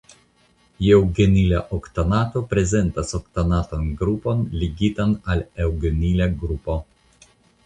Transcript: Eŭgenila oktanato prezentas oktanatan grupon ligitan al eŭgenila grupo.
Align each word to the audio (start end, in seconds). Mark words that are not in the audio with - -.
Eŭgenila 0.93 1.59
oktanato 1.77 2.43
prezentas 2.53 3.13
oktanatan 3.19 3.85
grupon 4.01 4.43
ligitan 4.63 5.15
al 5.35 5.45
eŭgenila 5.69 6.31
grupo. 6.43 6.81